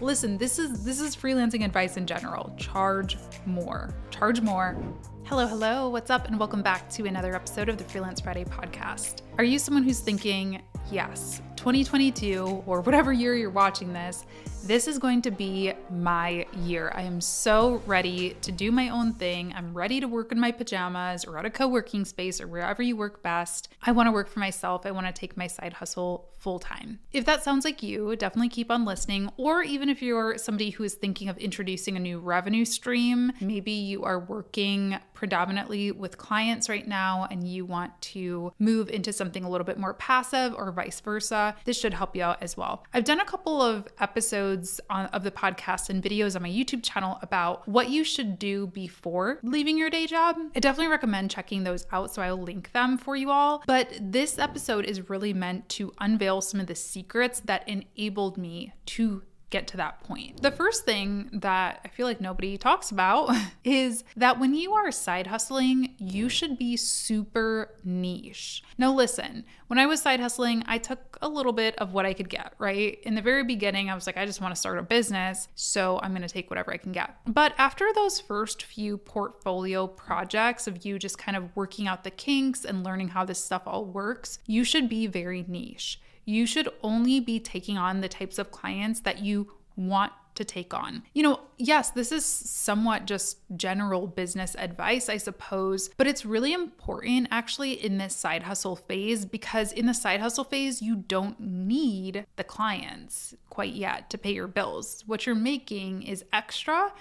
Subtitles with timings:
[0.00, 2.54] Listen, this is this is freelancing advice in general.
[2.56, 3.92] Charge more.
[4.10, 4.76] Charge more.
[5.24, 5.88] Hello, hello.
[5.88, 9.22] What's up and welcome back to another episode of the Freelance Friday podcast.
[9.38, 14.24] Are you someone who's thinking, "Yes, 2022 or whatever year you're watching this,
[14.64, 16.92] this is going to be my year.
[16.94, 19.52] I am so ready to do my own thing.
[19.56, 22.82] I'm ready to work in my pajamas or at a co working space or wherever
[22.82, 23.68] you work best.
[23.82, 24.84] I want to work for myself.
[24.84, 27.00] I want to take my side hustle full time.
[27.12, 29.30] If that sounds like you, definitely keep on listening.
[29.36, 33.72] Or even if you're somebody who is thinking of introducing a new revenue stream, maybe
[33.72, 39.42] you are working predominantly with clients right now and you want to move into something
[39.42, 42.84] a little bit more passive or vice versa, this should help you out as well.
[42.94, 46.84] I've done a couple of episodes on, of the podcast and videos on my YouTube
[46.84, 50.36] channel about what you should do before leaving your day job.
[50.54, 53.64] I definitely recommend checking those out, so I'll link them for you all.
[53.66, 58.72] But this episode is really meant to unveil some of the secrets that enabled me
[58.86, 60.42] to get to that point.
[60.42, 64.90] The first thing that I feel like nobody talks about is that when you are
[64.90, 68.62] side hustling, you should be super niche.
[68.76, 72.12] Now, listen, when I was side hustling, I took a little bit of what I
[72.12, 72.98] could get, right?
[73.02, 75.98] In the very beginning, I was like, I just want to start a business, so
[76.02, 77.16] I'm going to take whatever I can get.
[77.26, 82.10] But after those first few portfolio projects of you just kind of working out the
[82.10, 86.68] kinks and learning how this stuff all works, you should be very niche you should
[86.82, 91.02] only be taking on the types of clients that you want to take on.
[91.14, 96.52] You know, yes, this is somewhat just general business advice, I suppose, but it's really
[96.52, 101.40] important actually in this side hustle phase because in the side hustle phase, you don't
[101.40, 105.02] need the clients quite yet to pay your bills.
[105.06, 106.92] What you're making is extra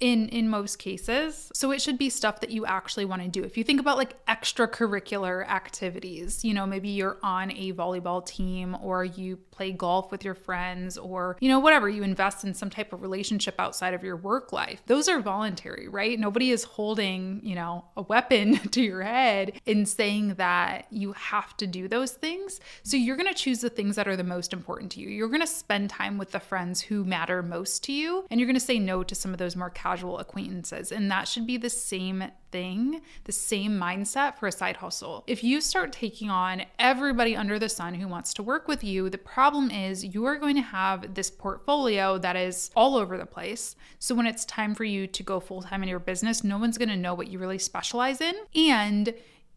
[0.00, 1.50] in in most cases.
[1.54, 3.44] So it should be stuff that you actually want to do.
[3.44, 8.76] If you think about like extracurricular activities, you know, maybe you're on a volleyball team
[8.80, 12.70] or you play golf with your friends or you know whatever, you invest in some
[12.70, 14.82] type of relationship outside of your work life.
[14.86, 16.18] Those are voluntary, right?
[16.18, 21.56] Nobody is holding, you know, a weapon to your head in saying that you have
[21.58, 22.60] to do those things.
[22.82, 25.08] So you're going to choose the things that are the most important to you.
[25.08, 28.46] You're going to spend time with the friends who matter most to you and you're
[28.46, 30.92] going to say no to some of those more casual casual acquaintances.
[30.92, 35.24] And that should be the same thing, the same mindset for a side hustle.
[35.26, 39.10] If you start taking on everybody under the sun who wants to work with you,
[39.10, 43.26] the problem is you are going to have this portfolio that is all over the
[43.26, 43.74] place.
[43.98, 46.78] So when it's time for you to go full time in your business, no one's
[46.78, 48.34] going to know what you really specialize in.
[48.54, 49.12] And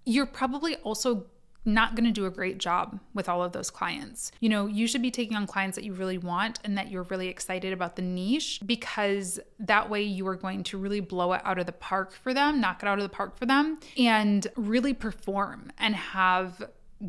[0.05, 1.27] you're probably also
[1.66, 4.31] not going to do a great job with all of those clients.
[4.40, 7.03] You know, you should be taking on clients that you really want and that you're
[7.03, 11.41] really excited about the niche because that way you are going to really blow it
[11.44, 14.47] out of the park for them, knock it out of the park for them, and
[14.56, 16.62] really perform and have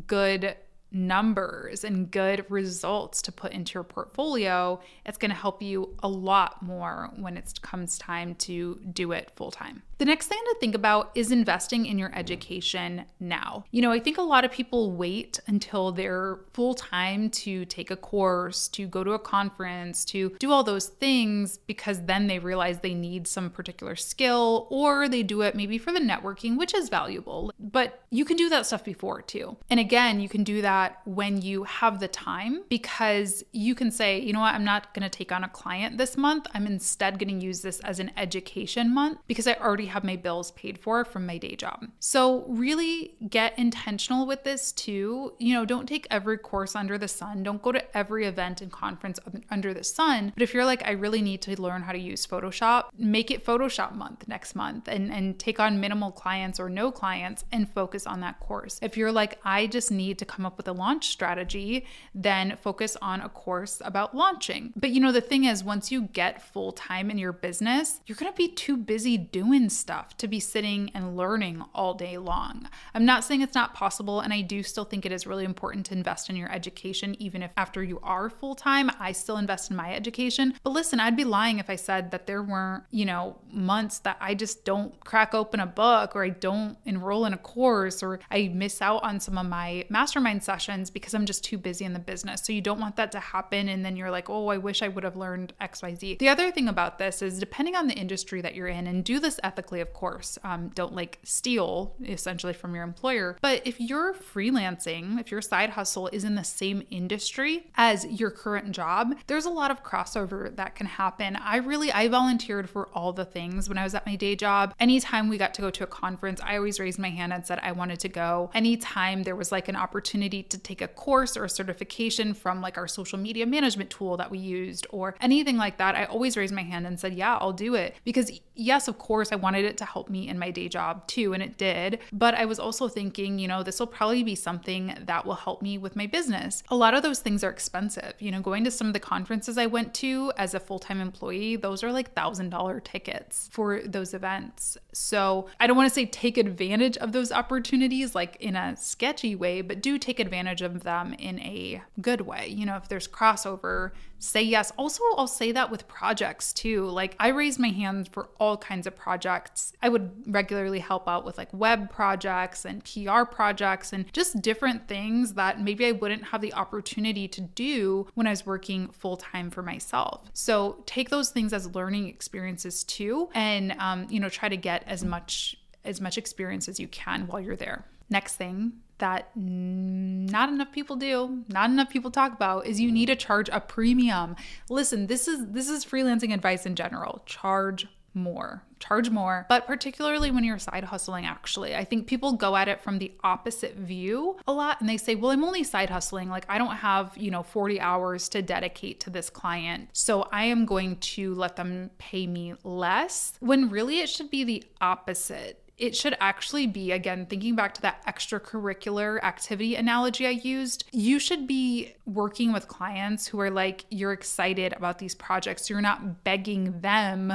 [0.07, 0.55] good
[0.91, 6.07] numbers and good results to put into your portfolio, it's going to help you a
[6.07, 9.83] lot more when it comes time to do it full time.
[9.97, 13.63] The next thing to think about is investing in your education now.
[13.71, 17.91] You know, I think a lot of people wait until they're full time to take
[17.91, 22.39] a course, to go to a conference, to do all those things because then they
[22.39, 26.73] realize they need some particular skill or they do it maybe for the networking, which
[26.73, 27.51] is valuable.
[27.57, 29.55] But you can do that stuff before too.
[29.69, 30.74] And again, you can do that
[31.05, 35.03] when you have the time because you can say, you know what, I'm not going
[35.03, 36.47] to take on a client this month.
[36.53, 40.03] I'm instead going to use this as an education month because I already already have
[40.05, 41.87] my bills paid for from my day job.
[41.99, 45.33] So, really get intentional with this too.
[45.37, 48.71] You know, don't take every course under the sun, don't go to every event and
[48.71, 49.19] conference
[49.51, 50.31] under the sun.
[50.33, 53.45] But if you're like, I really need to learn how to use Photoshop, make it
[53.45, 58.07] Photoshop month next month and, and take on minimal clients or no clients and focus
[58.07, 58.79] on that course.
[58.81, 62.97] If you're like, I just need to come up with a launch strategy, then focus
[63.01, 64.73] on a course about launching.
[64.75, 68.15] But you know, the thing is, once you get full time in your business, you're
[68.15, 72.67] gonna be too busy doing stuff to be sitting and learning all day long.
[72.93, 75.85] I'm not saying it's not possible, and I do still think it is really important
[75.87, 79.69] to invest in your education, even if after you are full time, I still invest
[79.69, 80.55] in my education.
[80.63, 84.17] But listen, I'd be lying if I said that there weren't, you know, months that
[84.19, 88.19] I just don't crack open a book or I don't enroll in a course or
[88.31, 90.54] I miss out on some of my mastermind sessions
[90.89, 92.41] because I'm just too busy in the business.
[92.43, 93.69] So you don't want that to happen.
[93.69, 96.19] And then you're like, oh, I wish I would have learned XYZ.
[96.19, 99.19] The other thing about this is depending on the industry that you're in, and do
[99.19, 103.37] this ethically, of course, um, don't like steal essentially from your employer.
[103.41, 108.31] But if you're freelancing, if your side hustle is in the same industry as your
[108.31, 111.35] current job, there's a lot of crossover that can happen.
[111.35, 114.73] I really, I volunteered for all the things when I was at my day job.
[114.79, 117.59] Anytime we got to go to a conference, I always raised my hand and said
[117.61, 118.51] I wanted to go.
[118.53, 122.77] Anytime there was like an opportunity to take a course or a certification from like
[122.77, 126.53] our social media management tool that we used or anything like that, I always raised
[126.53, 127.95] my hand and said, Yeah, I'll do it.
[128.03, 131.33] Because, yes, of course, I wanted it to help me in my day job too,
[131.33, 131.99] and it did.
[132.11, 135.61] But I was also thinking, you know, this will probably be something that will help
[135.61, 136.63] me with my business.
[136.69, 138.13] A lot of those things are expensive.
[138.19, 141.01] You know, going to some of the conferences I went to as a full time
[141.01, 144.77] employee, those are like thousand dollar tickets for those events.
[144.93, 149.35] So I don't want to say take advantage of those opportunities like in a sketchy
[149.35, 152.47] way, but do take advantage of them in a good way.
[152.47, 154.71] You know, if there's crossover, say yes.
[154.77, 156.85] Also, I'll say that with projects too.
[156.85, 159.73] Like I raise my hands for all kinds of projects.
[159.81, 164.87] I would regularly help out with like web projects and PR projects and just different
[164.87, 169.17] things that maybe I wouldn't have the opportunity to do when I was working full
[169.17, 170.29] time for myself.
[170.33, 174.83] So take those things as learning experiences too, and um, you know try to get
[174.87, 177.85] as much as much experience as you can while you're there.
[178.09, 183.07] Next thing that not enough people do, not enough people talk about is you need
[183.07, 184.35] to charge a premium.
[184.69, 187.21] Listen, this is this is freelancing advice in general.
[187.25, 188.63] Charge more.
[188.79, 191.75] Charge more, but particularly when you're side hustling, actually.
[191.75, 195.15] I think people go at it from the opposite view a lot and they say,
[195.15, 196.29] well, I'm only side hustling.
[196.29, 199.89] Like, I don't have, you know, 40 hours to dedicate to this client.
[199.93, 203.33] So I am going to let them pay me less.
[203.39, 207.81] When really it should be the opposite it should actually be, again, thinking back to
[207.81, 213.85] that extracurricular activity analogy I used, you should be working with clients who are like,
[213.89, 215.69] you're excited about these projects.
[215.69, 217.33] You're not begging them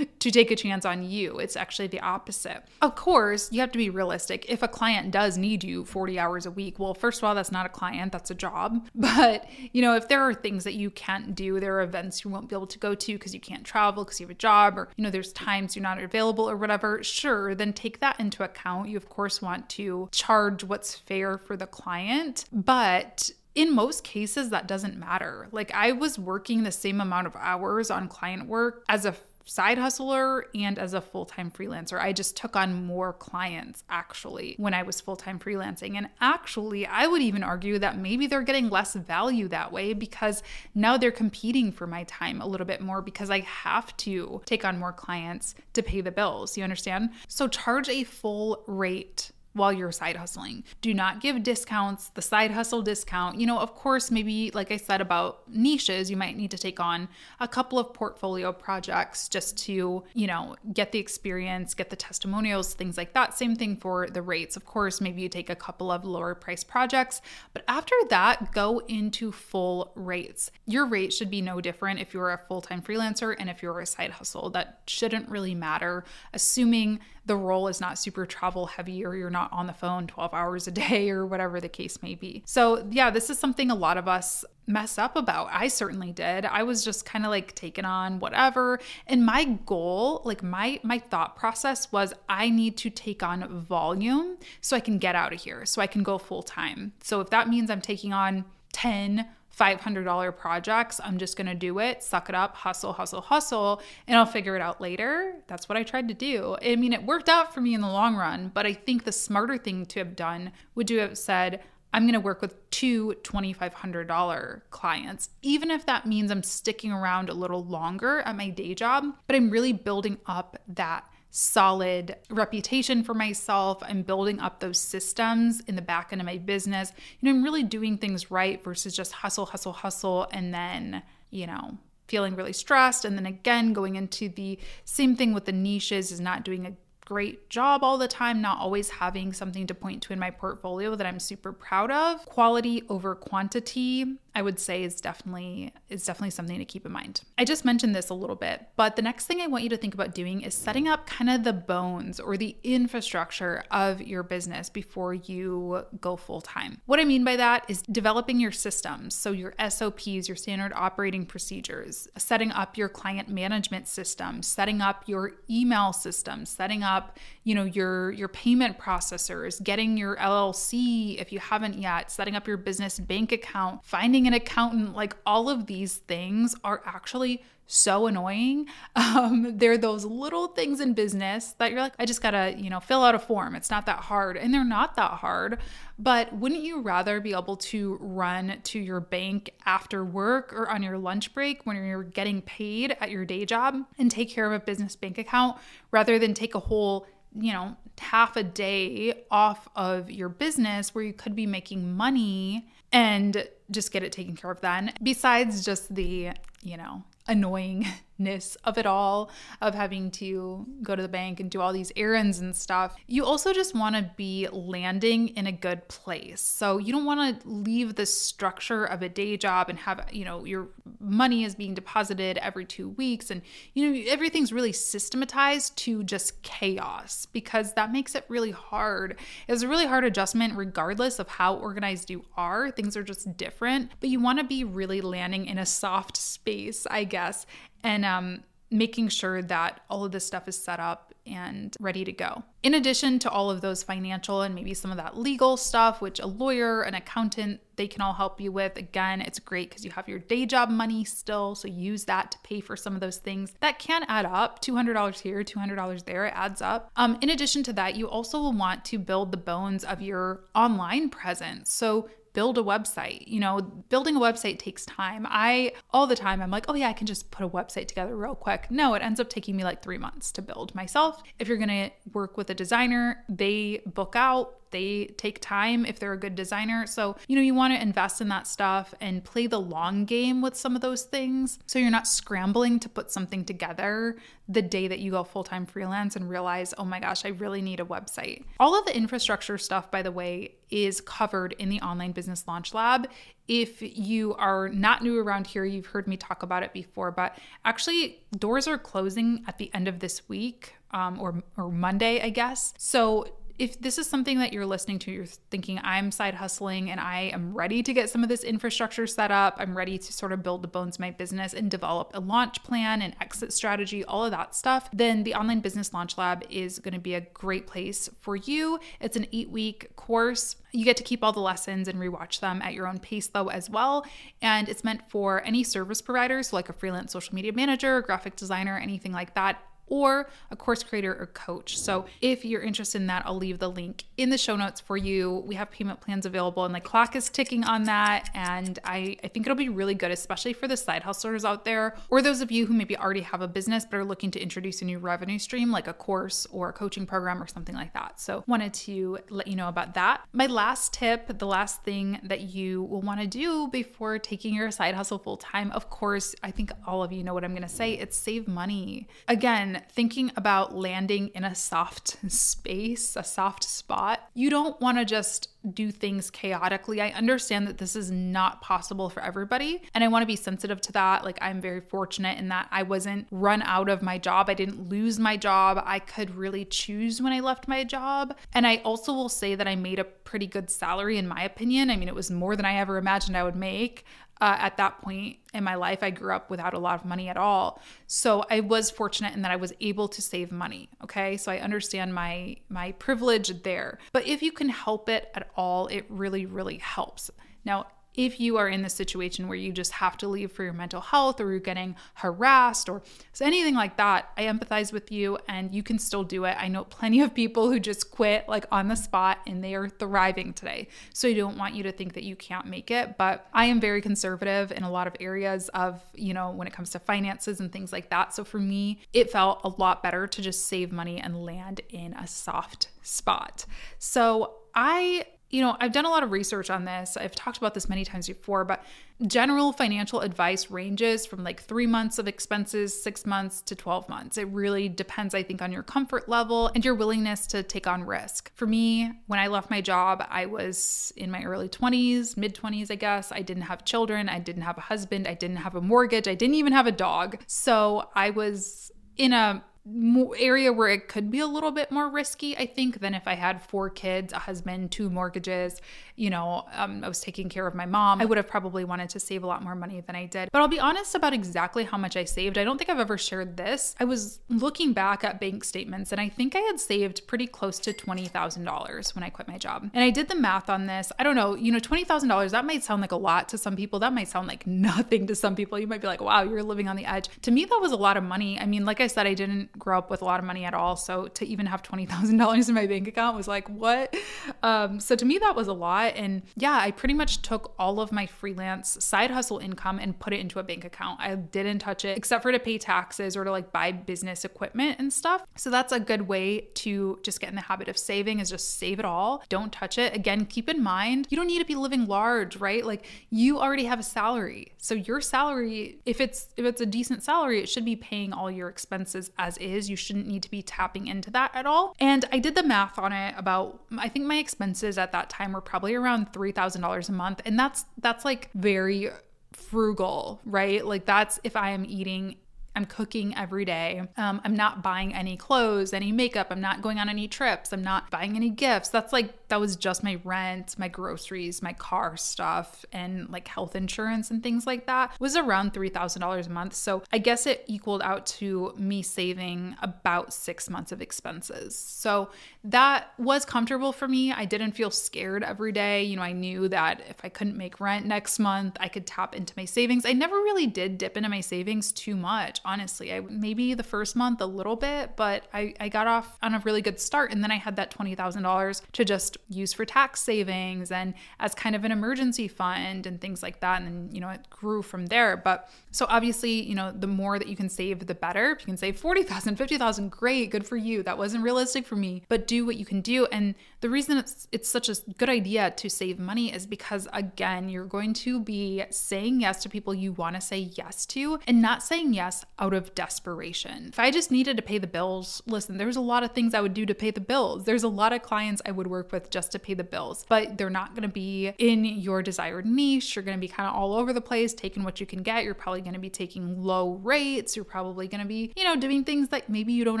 [0.18, 1.38] to take a chance on you.
[1.38, 2.64] It's actually the opposite.
[2.80, 4.46] Of course, you have to be realistic.
[4.48, 7.52] If a client does need you 40 hours a week, well, first of all, that's
[7.52, 8.86] not a client, that's a job.
[9.20, 12.30] But, you know, if there are things that you can't do, there are events you
[12.30, 14.78] won't be able to go to because you can't travel because you have a job,
[14.78, 18.44] or, you know, there's times you're not available or whatever, sure, then take that into
[18.44, 18.88] account.
[18.88, 24.50] You, of course, want to charge what's fair for the client, but in most cases,
[24.50, 25.48] that doesn't matter.
[25.52, 29.14] Like, I was working the same amount of hours on client work as a
[29.50, 31.98] side hustler and as a full time freelancer.
[31.98, 35.96] I just took on more clients actually when I was full time freelancing.
[35.96, 40.44] And actually, I would even argue that maybe they're getting less value that way because
[40.74, 44.64] now they're competing for my time a little bit more because I have to take
[44.64, 46.56] on more clients to pay the bills.
[46.56, 47.10] You understand?
[47.26, 50.62] So charge a full rate while you're side hustling.
[50.80, 53.40] Do not give discounts, the side hustle discount.
[53.40, 56.78] You know, of course, maybe like I said about niches, you might need to take
[56.78, 57.08] on
[57.40, 62.74] a couple of portfolio projects just to, you know, get the experience, get the testimonials,
[62.74, 63.36] things like that.
[63.36, 64.56] Same thing for the rates.
[64.56, 67.20] Of course, maybe you take a couple of lower price projects,
[67.52, 70.50] but after that, go into full rates.
[70.66, 73.80] Your rate should be no different if you're a full time freelancer and if you're
[73.80, 74.50] a side hustle.
[74.50, 79.39] That shouldn't really matter, assuming the role is not super travel heavy or you're not
[79.52, 82.42] on the phone 12 hours a day or whatever the case may be.
[82.46, 85.48] So, yeah, this is something a lot of us mess up about.
[85.50, 86.44] I certainly did.
[86.44, 88.80] I was just kind of like taking on whatever.
[89.06, 94.36] And my goal, like my my thought process was I need to take on volume
[94.60, 96.92] so I can get out of here, so I can go full time.
[97.02, 99.26] So if that means I'm taking on 10
[99.60, 101.00] $500 projects.
[101.04, 104.56] I'm just going to do it, suck it up, hustle, hustle, hustle, and I'll figure
[104.56, 105.34] it out later.
[105.48, 106.56] That's what I tried to do.
[106.64, 109.12] I mean, it worked out for me in the long run, but I think the
[109.12, 111.62] smarter thing to have done would to have said,
[111.92, 117.28] I'm going to work with two $2,500 clients, even if that means I'm sticking around
[117.28, 123.02] a little longer at my day job, but I'm really building up that solid reputation
[123.04, 123.78] for myself.
[123.82, 126.92] I'm building up those systems in the back end of my business.
[127.20, 131.46] You know, I'm really doing things right versus just hustle, hustle, hustle, and then, you
[131.46, 133.04] know, feeling really stressed.
[133.04, 136.72] And then again, going into the same thing with the niches is not doing a
[137.04, 140.94] great job all the time, not always having something to point to in my portfolio
[140.94, 142.24] that I'm super proud of.
[142.26, 147.22] Quality over quantity I would say is definitely is definitely something to keep in mind.
[147.36, 149.76] I just mentioned this a little bit, but the next thing I want you to
[149.76, 154.22] think about doing is setting up kind of the bones or the infrastructure of your
[154.22, 156.80] business before you go full time.
[156.86, 161.26] What I mean by that is developing your systems, so your SOPs, your standard operating
[161.26, 167.54] procedures, setting up your client management system, setting up your email system, setting up, you
[167.54, 172.56] know, your your payment processors, getting your LLC if you haven't yet, setting up your
[172.56, 178.66] business bank account, finding an accountant, like all of these things are actually so annoying.
[178.96, 182.80] Um, they're those little things in business that you're like, I just gotta, you know,
[182.80, 183.54] fill out a form.
[183.54, 184.36] It's not that hard.
[184.36, 185.58] And they're not that hard.
[185.98, 190.82] But wouldn't you rather be able to run to your bank after work or on
[190.82, 194.52] your lunch break when you're getting paid at your day job and take care of
[194.52, 195.58] a business bank account
[195.90, 197.06] rather than take a whole
[197.38, 202.68] you know, half a day off of your business where you could be making money
[202.92, 204.92] and just get it taken care of then.
[205.02, 206.30] Besides just the,
[206.62, 211.60] you know, annoyingness of it all, of having to go to the bank and do
[211.60, 215.86] all these errands and stuff, you also just want to be landing in a good
[215.88, 216.40] place.
[216.40, 220.24] So you don't want to leave the structure of a day job and have, you
[220.24, 223.42] know, your money is being deposited every two weeks and,
[223.74, 229.18] you know, everything's really systematized to just chaos because that makes it really hard.
[229.46, 232.70] It's a really hard adjustment regardless of how organized you are.
[232.70, 236.86] Things are just different, but you want to be really landing in a soft space,
[236.90, 237.46] I guess,
[237.84, 242.12] and um, making sure that all of this stuff is set up and ready to
[242.12, 242.42] go.
[242.62, 246.18] In addition to all of those financial and maybe some of that legal stuff, which
[246.18, 248.76] a lawyer, an accountant, they can all help you with.
[248.76, 252.38] Again, it's great because you have your day job money still, so use that to
[252.42, 253.54] pay for some of those things.
[253.60, 256.90] That can add up $200 here, $200 there, it adds up.
[256.96, 260.44] Um, in addition to that, you also will want to build the bones of your
[260.54, 261.72] online presence.
[261.72, 262.08] So
[262.40, 263.28] build a website.
[263.28, 265.26] You know, building a website takes time.
[265.28, 268.16] I, all the time, I'm like, oh yeah, I can just put a website together
[268.16, 268.70] real quick.
[268.70, 271.22] No, it ends up taking me like three months to build myself.
[271.38, 276.12] If you're gonna work with a designer, they book out they take time if they're
[276.12, 276.86] a good designer.
[276.86, 280.40] So, you know, you want to invest in that stuff and play the long game
[280.40, 281.58] with some of those things.
[281.66, 284.16] So you're not scrambling to put something together
[284.48, 287.62] the day that you go full time freelance and realize, oh my gosh, I really
[287.62, 288.44] need a website.
[288.58, 292.74] All of the infrastructure stuff, by the way, is covered in the Online Business Launch
[292.74, 293.08] Lab.
[293.46, 297.36] If you are not new around here, you've heard me talk about it before, but
[297.64, 302.30] actually, doors are closing at the end of this week um, or, or Monday, I
[302.30, 302.74] guess.
[302.78, 303.26] So
[303.60, 307.30] if this is something that you're listening to, you're thinking, I'm side hustling and I
[307.34, 310.42] am ready to get some of this infrastructure set up, I'm ready to sort of
[310.42, 314.24] build the bones of my business and develop a launch plan and exit strategy, all
[314.24, 317.66] of that stuff, then the Online Business Launch Lab is going to be a great
[317.66, 318.80] place for you.
[318.98, 320.56] It's an eight week course.
[320.72, 323.48] You get to keep all the lessons and rewatch them at your own pace, though,
[323.48, 324.06] as well.
[324.40, 328.36] And it's meant for any service providers, so like a freelance social media manager, graphic
[328.36, 329.58] designer, anything like that
[329.90, 331.78] or a course creator or coach.
[331.78, 334.96] So if you're interested in that, I'll leave the link in the show notes for
[334.96, 335.44] you.
[335.46, 338.30] We have payment plans available and the clock is ticking on that.
[338.34, 341.96] And I, I think it'll be really good, especially for the side hustlers out there
[342.08, 344.80] or those of you who maybe already have a business but are looking to introduce
[344.80, 348.20] a new revenue stream like a course or a coaching program or something like that.
[348.20, 350.22] So wanted to let you know about that.
[350.32, 354.70] My last tip, the last thing that you will want to do before taking your
[354.70, 357.62] side hustle full time, of course, I think all of you know what I'm going
[357.62, 357.92] to say.
[357.94, 359.08] It's save money.
[359.28, 365.04] Again, thinking about landing in a soft space, a soft spot, you don't want to
[365.04, 367.00] just do things chaotically.
[367.00, 370.80] I understand that this is not possible for everybody, and I want to be sensitive
[370.82, 371.24] to that.
[371.24, 374.88] Like, I'm very fortunate in that I wasn't run out of my job, I didn't
[374.88, 375.82] lose my job.
[375.84, 378.36] I could really choose when I left my job.
[378.54, 381.90] And I also will say that I made a pretty good salary, in my opinion.
[381.90, 384.04] I mean, it was more than I ever imagined I would make
[384.40, 386.02] uh, at that point in my life.
[386.02, 387.80] I grew up without a lot of money at all.
[388.06, 390.88] So I was fortunate in that I was able to save money.
[391.02, 391.36] Okay.
[391.36, 393.98] So I understand my my privilege there.
[394.12, 397.30] But if you can help it at all, it really, really helps.
[397.64, 400.72] Now, if you are in the situation where you just have to leave for your
[400.72, 403.02] mental health or you're getting harassed or
[403.32, 406.56] so anything like that, I empathize with you and you can still do it.
[406.58, 409.88] I know plenty of people who just quit like on the spot and they are
[409.88, 410.88] thriving today.
[411.12, 413.80] So I don't want you to think that you can't make it, but I am
[413.80, 417.60] very conservative in a lot of areas of, you know, when it comes to finances
[417.60, 418.34] and things like that.
[418.34, 422.14] So for me, it felt a lot better to just save money and land in
[422.14, 423.66] a soft spot.
[423.98, 427.16] So I you know, I've done a lot of research on this.
[427.16, 428.84] I've talked about this many times before, but
[429.26, 434.38] general financial advice ranges from like three months of expenses, six months to 12 months.
[434.38, 438.04] It really depends, I think, on your comfort level and your willingness to take on
[438.04, 438.52] risk.
[438.54, 442.90] For me, when I left my job, I was in my early 20s, mid 20s,
[442.90, 443.32] I guess.
[443.32, 446.36] I didn't have children, I didn't have a husband, I didn't have a mortgage, I
[446.36, 447.38] didn't even have a dog.
[447.48, 452.56] So I was in a area where it could be a little bit more risky,
[452.56, 455.80] I think, than if I had four kids, a husband, two mortgages,
[456.20, 458.20] you know, um, I was taking care of my mom.
[458.20, 460.50] I would have probably wanted to save a lot more money than I did.
[460.52, 462.58] But I'll be honest about exactly how much I saved.
[462.58, 463.94] I don't think I've ever shared this.
[463.98, 467.78] I was looking back at bank statements and I think I had saved pretty close
[467.78, 469.88] to $20,000 when I quit my job.
[469.94, 471.10] And I did the math on this.
[471.18, 473.98] I don't know, you know, $20,000, that might sound like a lot to some people.
[473.98, 475.78] That might sound like nothing to some people.
[475.78, 477.30] You might be like, wow, you're living on the edge.
[477.42, 478.60] To me, that was a lot of money.
[478.60, 480.74] I mean, like I said, I didn't grow up with a lot of money at
[480.74, 480.96] all.
[480.96, 484.14] So to even have $20,000 in my bank account was like, what?
[484.62, 486.09] Um, so to me, that was a lot.
[486.16, 490.32] And yeah, I pretty much took all of my freelance side hustle income and put
[490.32, 491.20] it into a bank account.
[491.20, 494.98] I didn't touch it except for to pay taxes or to like buy business equipment
[494.98, 495.44] and stuff.
[495.56, 498.78] So that's a good way to just get in the habit of saving is just
[498.78, 499.42] save it all.
[499.48, 500.14] Don't touch it.
[500.14, 502.84] Again, keep in mind, you don't need to be living large, right?
[502.84, 504.72] Like you already have a salary.
[504.78, 508.50] So your salary, if it's if it's a decent salary, it should be paying all
[508.50, 511.94] your expenses as is you shouldn't need to be tapping into that at all.
[512.00, 515.52] And I did the math on it about, I think my expenses at that time
[515.52, 517.42] were probably around $3,000 a month.
[517.44, 519.10] And that's, that's like very
[519.52, 520.84] frugal, right?
[520.84, 522.36] Like that's if I am eating
[522.76, 524.02] I'm cooking every day.
[524.16, 526.48] Um, I'm not buying any clothes, any makeup.
[526.50, 527.72] I'm not going on any trips.
[527.72, 528.90] I'm not buying any gifts.
[528.90, 533.74] That's like, that was just my rent, my groceries, my car stuff, and like health
[533.74, 536.74] insurance and things like that was around $3,000 a month.
[536.74, 541.76] So I guess it equaled out to me saving about six months of expenses.
[541.76, 542.30] So
[542.62, 544.32] that was comfortable for me.
[544.32, 546.04] I didn't feel scared every day.
[546.04, 549.34] You know, I knew that if I couldn't make rent next month, I could tap
[549.34, 550.06] into my savings.
[550.06, 553.12] I never really did dip into my savings too much honestly.
[553.12, 556.58] I maybe the first month a little bit, but I, I got off on a
[556.60, 557.32] really good start.
[557.32, 561.74] And then I had that $20,000 to just use for tax savings and as kind
[561.74, 563.82] of an emergency fund and things like that.
[563.82, 565.36] And then, you know, it grew from there.
[565.36, 568.52] But so obviously, you know, the more that you can save, the better.
[568.52, 571.02] If you can save 40,000, 50,000, great, good for you.
[571.02, 573.26] That wasn't realistic for me, but do what you can do.
[573.26, 577.68] And the reason it's it's such a good idea to save money is because again,
[577.68, 581.62] you're going to be saying yes to people you want to say yes to and
[581.62, 583.86] not saying yes out of desperation.
[583.88, 586.60] If I just needed to pay the bills, listen, there's a lot of things I
[586.60, 587.64] would do to pay the bills.
[587.64, 590.58] There's a lot of clients I would work with just to pay the bills, but
[590.58, 593.16] they're not going to be in your desired niche.
[593.16, 595.44] You're going to be kind of all over the place, taking what you can get.
[595.44, 597.56] You're probably going to be taking low rates.
[597.56, 600.00] You're probably going to be, you know, doing things that maybe you don't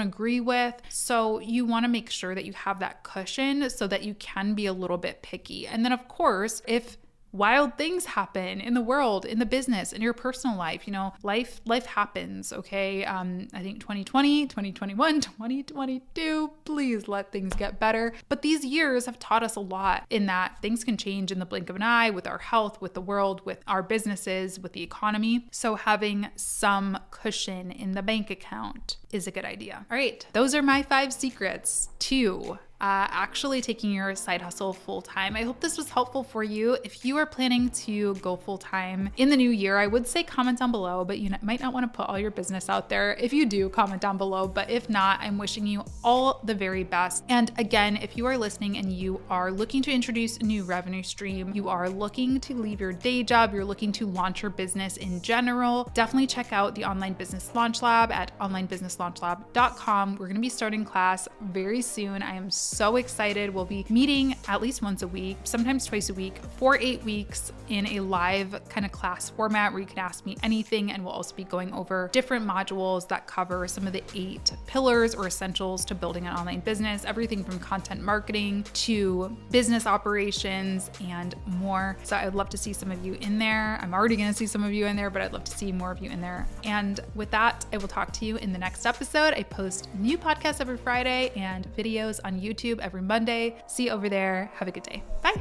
[0.00, 0.74] agree with.
[0.90, 4.54] So you want to make sure that you have that cushion so that you can
[4.54, 5.66] be a little bit picky.
[5.66, 6.98] And then, of course, if
[7.32, 11.12] wild things happen in the world in the business in your personal life you know
[11.22, 13.04] life life happens okay?
[13.04, 18.12] Um i think 2020 2021 2022 please let things get better.
[18.28, 21.46] But these years have taught us a lot in that things can change in the
[21.46, 24.82] blink of an eye with our health with the world with our businesses with the
[24.82, 25.46] economy.
[25.50, 29.86] So having some cushion in the bank account is a good idea.
[29.90, 35.02] All right those are my five secrets to uh, actually taking your side hustle full
[35.02, 35.36] time.
[35.36, 36.78] I hope this was helpful for you.
[36.82, 40.22] If you are planning to go full time in the new year, I would say
[40.22, 43.14] comment down below, but you might not want to put all your business out there.
[43.20, 44.48] If you do, comment down below.
[44.48, 47.24] But if not, I'm wishing you all the very best.
[47.28, 51.02] And again, if you are listening and you are looking to introduce a new revenue
[51.02, 54.96] stream, you are looking to leave your day job, you're looking to launch your business
[54.96, 60.12] in general, definitely check out the Online Business Launch Lab at onlinebusinesslaunchlab.com.
[60.12, 62.22] We're going to be starting class very soon.
[62.22, 63.52] I am so excited.
[63.52, 67.52] We'll be meeting at least once a week, sometimes twice a week, for eight weeks
[67.68, 70.92] in a live kind of class format where you can ask me anything.
[70.92, 75.14] And we'll also be going over different modules that cover some of the eight pillars
[75.14, 81.34] or essentials to building an online business, everything from content marketing to business operations and
[81.46, 81.96] more.
[82.02, 83.78] So I'd love to see some of you in there.
[83.82, 85.72] I'm already going to see some of you in there, but I'd love to see
[85.72, 86.46] more of you in there.
[86.64, 89.34] And with that, I will talk to you in the next episode.
[89.34, 93.56] I post new podcasts every Friday and videos on YouTube every Monday.
[93.66, 94.50] See you over there.
[94.54, 95.02] Have a good day.
[95.22, 95.40] Bye.